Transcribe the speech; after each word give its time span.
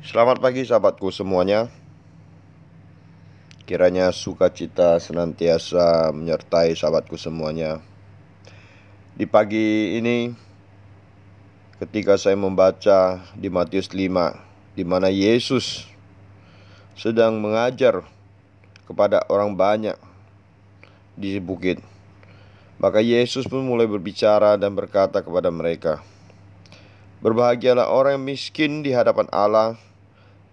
Selamat 0.00 0.40
pagi 0.40 0.64
sahabatku 0.64 1.12
semuanya. 1.12 1.68
Kiranya 3.68 4.08
sukacita 4.16 4.96
senantiasa 4.96 6.08
menyertai 6.16 6.72
sahabatku 6.72 7.20
semuanya. 7.20 7.84
Di 9.12 9.28
pagi 9.28 10.00
ini 10.00 10.32
Ketika 11.76 12.16
saya 12.16 12.32
membaca 12.32 13.20
di 13.36 13.52
Matius 13.52 13.92
5 13.92 14.72
di 14.72 14.88
mana 14.88 15.12
Yesus 15.12 15.84
sedang 16.96 17.36
mengajar 17.36 18.00
kepada 18.88 19.28
orang 19.28 19.52
banyak 19.52 20.00
di 21.12 21.36
bukit 21.44 21.76
Maka 22.80 23.04
Yesus 23.04 23.44
pun 23.44 23.68
mulai 23.68 23.84
berbicara 23.84 24.56
dan 24.56 24.72
berkata 24.72 25.20
kepada 25.20 25.52
mereka 25.52 26.00
Berbahagialah 27.20 27.92
orang 27.92 28.16
yang 28.16 28.32
miskin 28.32 28.80
di 28.80 28.96
hadapan 28.96 29.28
Allah 29.28 29.76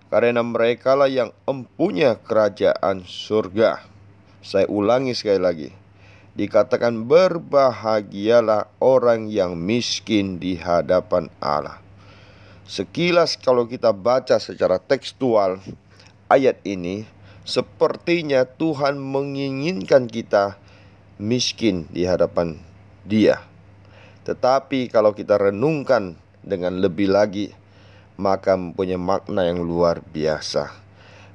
karena 0.07 0.39
mereka 0.39 0.95
lah 0.95 1.11
yang 1.11 1.35
empunya 1.43 2.15
kerajaan 2.15 3.03
surga. 3.03 3.83
Saya 4.39 4.67
ulangi 4.71 5.11
sekali 5.11 5.41
lagi. 5.41 5.69
Dikatakan 6.37 7.09
berbahagialah 7.09 8.69
orang 8.79 9.27
yang 9.27 9.57
miskin 9.57 10.37
di 10.37 10.55
hadapan 10.55 11.27
Allah. 11.41 11.81
Sekilas 12.67 13.39
kalau 13.39 13.65
kita 13.65 13.89
baca 13.95 14.37
secara 14.37 14.77
tekstual 14.77 15.57
ayat 16.29 16.61
ini 16.61 17.09
sepertinya 17.47 18.45
Tuhan 18.45 18.99
menginginkan 19.01 20.05
kita 20.05 20.61
miskin 21.17 21.89
di 21.89 22.05
hadapan 22.05 22.61
Dia. 23.07 23.41
Tetapi 24.27 24.91
kalau 24.91 25.15
kita 25.15 25.39
renungkan 25.39 26.19
dengan 26.45 26.77
lebih 26.83 27.09
lagi 27.09 27.56
maka 28.17 28.57
mempunyai 28.57 28.99
makna 28.99 29.45
yang 29.45 29.61
luar 29.61 30.01
biasa. 30.01 30.73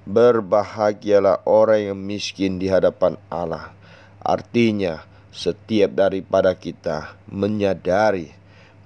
Berbahagialah 0.03 1.47
orang 1.47 1.95
yang 1.95 1.99
miskin 1.99 2.59
di 2.59 2.67
hadapan 2.67 3.15
Allah. 3.31 3.71
Artinya, 4.19 5.07
setiap 5.31 5.95
daripada 5.95 6.53
kita 6.59 7.15
menyadari 7.31 8.35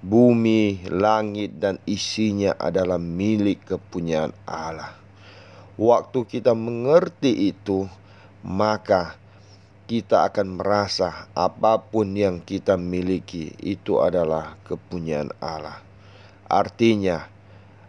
bumi, 0.05 0.87
langit, 0.93 1.57
dan 1.57 1.81
isinya 1.89 2.55
adalah 2.61 3.01
milik 3.01 3.65
kepunyaan 3.65 4.37
Allah. 4.45 4.95
Waktu 5.81 6.25
kita 6.29 6.53
mengerti 6.53 7.51
itu, 7.53 7.89
maka 8.45 9.17
kita 9.87 10.27
akan 10.27 10.59
merasa 10.59 11.31
apa 11.35 11.79
pun 11.79 12.11
yang 12.15 12.43
kita 12.43 12.75
miliki 12.75 13.55
itu 13.63 14.03
adalah 14.03 14.59
kepunyaan 14.67 15.31
Allah. 15.43 15.83
Artinya, 16.47 17.27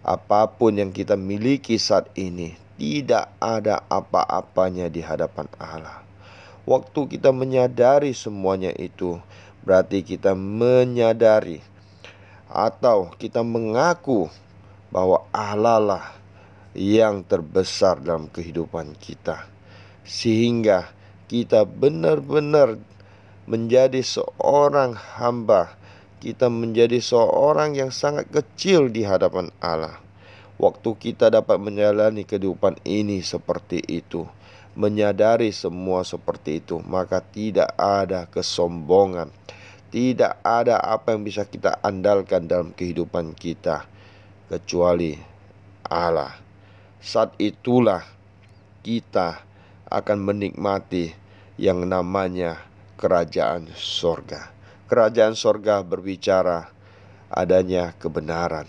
apa 0.05 0.49
pun 0.49 0.77
yang 0.77 0.93
kita 0.93 1.17
miliki 1.17 1.77
saat 1.81 2.09
ini 2.17 2.57
tidak 2.77 3.33
ada 3.41 3.81
apa-apanya 3.89 4.87
di 4.87 5.01
hadapan 5.01 5.49
Allah. 5.57 6.05
Waktu 6.67 7.17
kita 7.17 7.33
menyadari 7.33 8.13
semuanya 8.13 8.75
itu, 8.75 9.17
berarti 9.65 10.03
kita 10.03 10.35
menyadari 10.35 11.63
atau 12.47 13.11
kita 13.17 13.43
mengaku 13.43 14.31
bahwa 14.91 15.23
Allah 15.33 15.79
lah 15.79 16.05
yang 16.77 17.25
terbesar 17.25 17.99
dalam 17.99 18.29
kehidupan 18.29 18.95
kita, 18.99 19.47
sehingga 20.05 20.91
kita 21.27 21.67
benar-benar 21.67 22.79
menjadi 23.47 24.03
seorang 24.03 24.95
hamba 24.95 25.75
kita 26.17 26.49
menjadi 26.49 26.97
seorang 26.97 27.77
yang 27.77 27.93
sangat 27.93 28.25
kecil 28.33 28.89
di 28.89 29.05
hadapan 29.05 29.53
Allah. 29.61 30.01
Waktu 30.57 30.97
kita 30.97 31.29
dapat 31.29 31.61
menjalani 31.61 32.25
kehidupan 32.25 32.81
ini 32.81 33.21
seperti 33.21 33.77
itu, 33.85 34.25
menyadari 34.73 35.53
semua 35.53 36.01
seperti 36.01 36.65
itu, 36.65 36.81
maka 36.81 37.21
tidak 37.21 37.69
ada 37.77 38.25
kesombongan, 38.25 39.29
tidak 39.93 40.41
ada 40.41 40.81
apa 40.81 41.13
yang 41.13 41.21
bisa 41.21 41.45
kita 41.45 41.77
andalkan 41.85 42.49
dalam 42.49 42.73
kehidupan 42.73 43.37
kita 43.37 43.85
kecuali 44.49 45.13
Allah. 45.85 46.33
Saat 46.97 47.37
itulah 47.37 48.01
kita 48.81 49.45
akan 49.85 50.17
menikmati 50.25 51.13
yang 51.61 51.85
namanya 51.85 52.57
kerajaan 52.97 53.69
sorga. 53.77 54.56
Kerajaan 54.87 55.35
sorga 55.35 55.83
berbicara 55.83 56.71
adanya 57.27 57.91
kebenaran. 57.99 58.63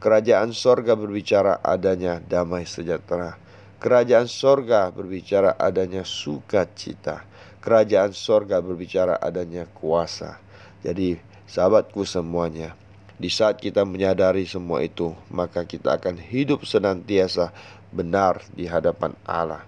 Kerajaan 0.00 0.56
sorga 0.56 0.96
berbicara 0.96 1.60
adanya 1.60 2.16
damai 2.16 2.64
sejahtera. 2.64 3.36
Kerajaan 3.76 4.24
sorga 4.24 4.88
berbicara 4.88 5.52
adanya 5.60 6.00
sukacita. 6.00 7.28
Kerajaan 7.60 8.16
sorga 8.16 8.64
berbicara 8.64 9.20
adanya 9.20 9.68
kuasa. 9.68 10.40
Jadi, 10.80 11.20
sahabatku 11.44 12.08
semuanya, 12.08 12.72
di 13.20 13.28
saat 13.28 13.60
kita 13.60 13.84
menyadari 13.84 14.48
semua 14.48 14.80
itu, 14.80 15.12
maka 15.28 15.68
kita 15.68 16.00
akan 16.00 16.16
hidup 16.16 16.64
senantiasa 16.64 17.52
benar 17.92 18.40
di 18.56 18.64
hadapan 18.64 19.12
Allah. 19.28 19.60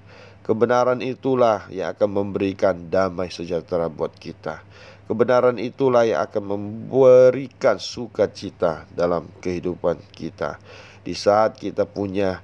Kebenaran 0.43 0.99
itulah 1.07 1.71
yang 1.71 1.95
akan 1.95 2.11
memberikan 2.19 2.75
damai 2.91 3.31
sejahtera 3.31 3.87
buat 3.87 4.11
kita. 4.19 4.59
Kebenaran 5.07 5.55
itulah 5.55 6.03
yang 6.03 6.19
akan 6.27 6.43
memberikan 6.59 7.79
sukacita 7.79 8.83
dalam 8.91 9.31
kehidupan 9.39 10.03
kita. 10.11 10.59
Di 11.07 11.15
saat 11.15 11.63
kita 11.63 11.87
punya 11.87 12.43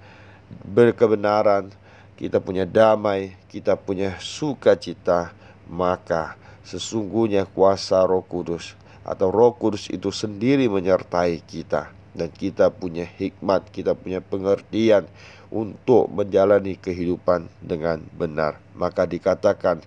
berkebenaran, 0.62 1.74
kita 2.14 2.38
punya 2.38 2.62
damai, 2.62 3.34
kita 3.50 3.74
punya 3.74 4.14
sukacita, 4.22 5.34
maka 5.66 6.38
sesungguhnya 6.62 7.50
kuasa 7.50 8.06
Roh 8.06 8.22
Kudus 8.22 8.78
atau 9.02 9.34
Roh 9.34 9.58
Kudus 9.58 9.90
itu 9.90 10.14
sendiri 10.14 10.70
menyertai 10.70 11.42
kita 11.42 11.97
dan 12.18 12.34
kita 12.34 12.74
punya 12.74 13.06
hikmat, 13.06 13.70
kita 13.70 13.94
punya 13.94 14.18
pengertian 14.18 15.06
untuk 15.48 16.10
menjalani 16.10 16.74
kehidupan 16.74 17.46
dengan 17.62 18.02
benar. 18.18 18.58
Maka 18.74 19.06
dikatakan 19.06 19.80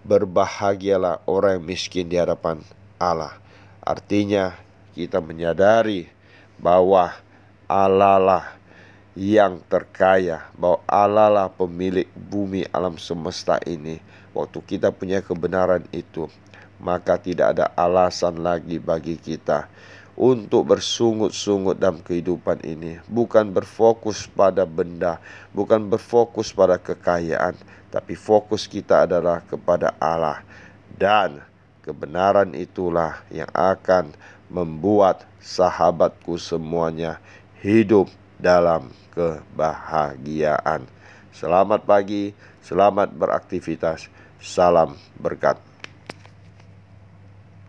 Berbahagialah 0.00 1.20
orang 1.28 1.60
yang 1.60 1.76
miskin 1.76 2.08
di 2.08 2.16
hadapan 2.16 2.64
Allah. 2.96 3.36
Artinya 3.84 4.56
kita 4.96 5.20
menyadari 5.20 6.08
bahwa 6.56 7.12
Allah 7.68 8.16
lah 8.16 8.44
yang 9.12 9.60
terkaya, 9.68 10.48
bahwa 10.56 10.80
Allah 10.88 11.28
lah 11.28 11.48
pemilik 11.52 12.08
bumi 12.16 12.64
alam 12.72 12.96
semesta 12.96 13.60
ini. 13.68 14.00
Waktu 14.32 14.64
kita 14.64 14.88
punya 14.88 15.20
kebenaran 15.20 15.84
itu, 15.92 16.32
maka 16.80 17.20
tidak 17.20 17.60
ada 17.60 17.68
alasan 17.76 18.40
lagi 18.40 18.80
bagi 18.80 19.20
kita 19.20 19.68
untuk 20.20 20.68
bersungut-sungut 20.68 21.80
dalam 21.80 22.04
kehidupan 22.04 22.60
ini, 22.60 23.00
bukan 23.08 23.48
berfokus 23.56 24.28
pada 24.28 24.68
benda, 24.68 25.16
bukan 25.56 25.80
berfokus 25.88 26.52
pada 26.52 26.76
kekayaan, 26.76 27.56
tapi 27.88 28.12
fokus 28.12 28.68
kita 28.68 29.08
adalah 29.08 29.40
kepada 29.48 29.96
Allah, 29.96 30.44
dan 30.92 31.40
kebenaran 31.80 32.52
itulah 32.52 33.24
yang 33.32 33.48
akan 33.56 34.12
membuat 34.52 35.24
sahabatku 35.40 36.36
semuanya 36.36 37.16
hidup 37.64 38.12
dalam 38.36 38.92
kebahagiaan. 39.16 40.84
Selamat 41.32 41.88
pagi, 41.88 42.36
selamat 42.60 43.16
beraktivitas, 43.16 44.12
salam 44.36 45.00
berkat. 45.16 45.69